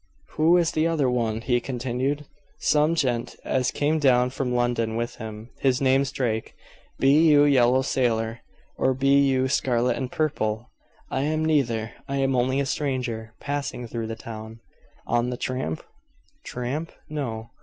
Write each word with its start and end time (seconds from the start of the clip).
"Who 0.29 0.57
is 0.57 0.71
the 0.71 0.87
other 0.87 1.07
one?" 1.07 1.41
he 1.41 1.59
continued. 1.59 2.25
"Some 2.57 2.95
gent 2.95 3.35
as 3.45 3.69
came 3.69 3.99
down 3.99 4.31
from 4.31 4.51
London 4.51 4.95
with 4.95 5.17
him. 5.17 5.51
His 5.59 5.79
name's 5.79 6.11
Drake. 6.11 6.55
Be 6.97 7.27
you 7.29 7.43
yellow, 7.43 7.83
sailor, 7.83 8.39
or 8.77 8.95
be 8.95 9.19
you 9.23 9.47
scarlet 9.47 9.97
and 9.97 10.11
purple?" 10.11 10.71
"I 11.11 11.21
am 11.21 11.45
neither. 11.45 11.91
I 12.07 12.15
am 12.15 12.35
only 12.35 12.59
a 12.59 12.65
stranger, 12.65 13.35
passing 13.39 13.85
through 13.85 14.07
the 14.07 14.15
town." 14.15 14.61
"On 15.05 15.29
the 15.29 15.37
tramp?" 15.37 15.83
"Tramp? 16.43 16.91
No." 17.07 17.51